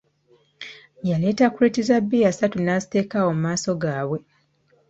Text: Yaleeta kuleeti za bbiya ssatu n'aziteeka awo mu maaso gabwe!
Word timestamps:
Yaleeta 1.07 1.45
kuleeti 1.53 1.81
za 1.89 1.97
bbiya 2.03 2.31
ssatu 2.33 2.57
n'aziteeka 2.61 3.15
awo 3.21 3.31
mu 3.35 3.41
maaso 3.45 3.71
gabwe! 3.81 4.17